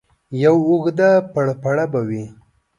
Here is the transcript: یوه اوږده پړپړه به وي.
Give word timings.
یوه 0.43 0.61
اوږده 0.69 1.09
پړپړه 1.33 1.85
به 1.91 2.01
وي. 2.07 2.23